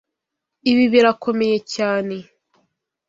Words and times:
Ibi 0.71 0.83
birakomeye 0.93 1.57
cyane. 1.73 2.15